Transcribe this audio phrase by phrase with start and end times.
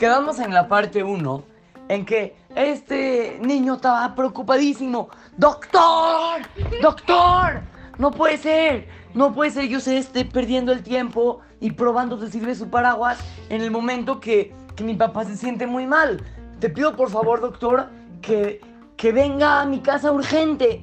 [0.00, 1.44] quedamos en la parte 1
[1.90, 5.10] en que este niño estaba preocupadísimo.
[5.36, 6.40] ¡Doctor!
[6.80, 7.60] ¡Doctor!
[7.98, 9.68] No puede ser, no puede ser.
[9.68, 13.18] Yo se esté perdiendo el tiempo y probando de sirve su paraguas
[13.50, 16.24] en el momento que, que mi papá se siente muy mal.
[16.60, 17.90] Te pido por favor, doctor,
[18.22, 18.62] que,
[18.96, 20.82] que venga a mi casa urgente.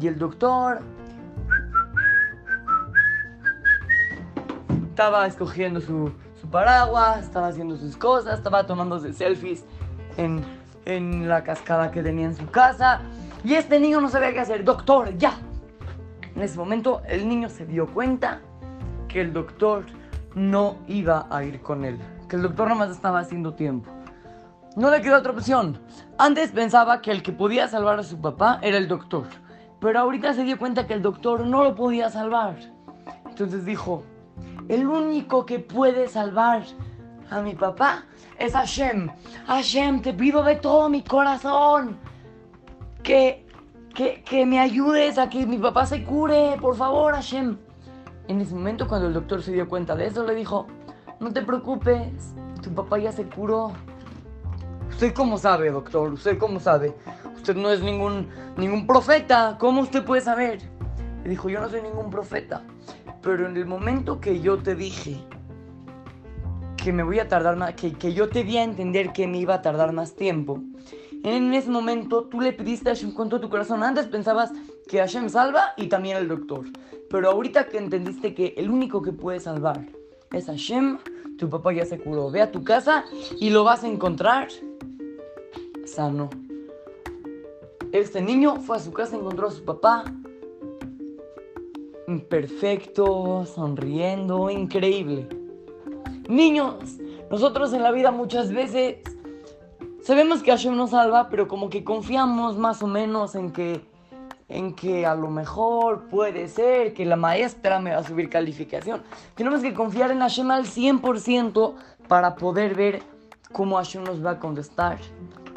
[0.00, 0.82] Y el doctor
[4.90, 6.12] estaba escogiendo su
[6.52, 9.64] paraguas, estaba haciendo sus cosas, estaba tomándose selfies
[10.16, 10.44] en,
[10.84, 13.00] en la cascada que tenía en su casa.
[13.42, 14.62] Y este niño no sabía qué hacer.
[14.62, 15.34] Doctor, ya.
[16.36, 18.40] En ese momento el niño se dio cuenta
[19.08, 19.84] que el doctor
[20.34, 21.98] no iba a ir con él.
[22.28, 23.90] Que el doctor nomás estaba haciendo tiempo.
[24.76, 25.78] No le quedó otra opción.
[26.18, 29.26] Antes pensaba que el que podía salvar a su papá era el doctor.
[29.80, 32.56] Pero ahorita se dio cuenta que el doctor no lo podía salvar.
[33.28, 34.04] Entonces dijo,
[34.68, 36.62] el único que puede salvar
[37.30, 38.04] a mi papá
[38.38, 39.10] es Hashem.
[39.46, 41.98] Hashem, te pido de todo mi corazón
[43.02, 43.46] que,
[43.94, 46.56] que, que me ayudes a que mi papá se cure.
[46.60, 47.58] Por favor, Hashem.
[48.28, 50.66] En ese momento, cuando el doctor se dio cuenta de eso, le dijo,
[51.20, 53.72] no te preocupes, tu papá ya se curó.
[54.88, 56.12] ¿Usted cómo sabe, doctor?
[56.12, 56.94] ¿Usted cómo sabe?
[57.34, 59.56] Usted no es ningún, ningún profeta.
[59.58, 60.60] ¿Cómo usted puede saber?
[61.24, 62.62] Le dijo, yo no soy ningún profeta.
[63.22, 65.16] Pero en el momento que yo te dije
[66.76, 69.38] que me voy a tardar más, que, que yo te di a entender que me
[69.38, 70.60] iba a tardar más tiempo,
[71.22, 73.84] en ese momento tú le pediste a Hashem con todo tu corazón.
[73.84, 74.50] Antes pensabas
[74.88, 76.66] que Hashem salva y también el doctor.
[77.08, 79.86] Pero ahorita que entendiste que el único que puede salvar
[80.32, 80.98] es Hashem,
[81.38, 82.30] tu papá ya se curó.
[82.30, 83.04] Ve a tu casa
[83.38, 84.48] y lo vas a encontrar
[85.84, 86.28] sano.
[87.92, 90.04] Este niño fue a su casa, encontró a su papá
[92.28, 95.28] perfecto, sonriendo, increíble.
[96.28, 96.98] Niños,
[97.30, 98.96] nosotros en la vida muchas veces
[100.02, 103.80] sabemos que Hashem nos salva, pero como que confiamos más o menos en que
[104.48, 109.02] en que a lo mejor puede ser que la maestra me va a subir calificación.
[109.34, 111.74] Tenemos que confiar en Hashem al 100%
[112.06, 113.02] para poder ver
[113.50, 114.98] cómo Hashem nos va a contestar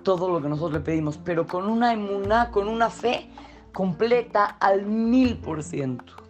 [0.03, 3.30] todo lo que nosotros le pedimos, pero con una emuná, con una fe
[3.74, 6.25] completa al mil por ciento.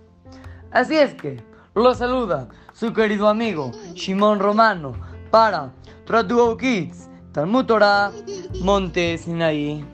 [0.75, 1.41] Así es que
[1.73, 4.91] lo saluda su querido amigo Shimon Romano
[5.31, 5.71] para
[6.05, 8.11] Tratuo Kids, Talmud Torah,
[8.59, 9.85] Monte Sinaí.